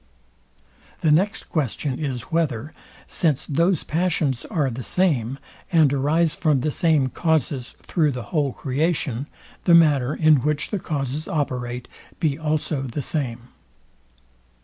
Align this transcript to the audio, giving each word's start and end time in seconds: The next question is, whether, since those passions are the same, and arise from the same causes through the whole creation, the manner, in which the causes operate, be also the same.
The 1.01 1.11
next 1.11 1.43
question 1.49 1.99
is, 2.03 2.31
whether, 2.31 2.73
since 3.07 3.45
those 3.45 3.83
passions 3.83 4.45
are 4.45 4.71
the 4.71 4.81
same, 4.81 5.37
and 5.71 5.93
arise 5.93 6.33
from 6.33 6.61
the 6.61 6.71
same 6.71 7.09
causes 7.09 7.75
through 7.83 8.13
the 8.13 8.23
whole 8.33 8.51
creation, 8.51 9.27
the 9.65 9.75
manner, 9.75 10.15
in 10.15 10.37
which 10.37 10.71
the 10.71 10.79
causes 10.79 11.27
operate, 11.27 11.87
be 12.19 12.35
also 12.35 12.81
the 12.81 13.03
same. 13.03 13.49